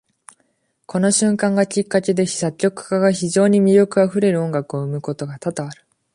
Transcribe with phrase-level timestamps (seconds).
[0.87, 5.85] この瞬間がきっかけで、作曲家が非常に魅力溢れる音楽を生むことが多々ある。